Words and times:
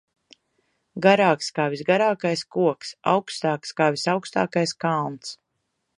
Garāks 1.05 1.49
kā 1.59 1.67
visgarākais 1.73 2.43
koks, 2.57 2.95
augstāks 3.15 3.77
kā 3.81 3.91
visaugstākais 3.97 4.75
kalns. 4.87 5.37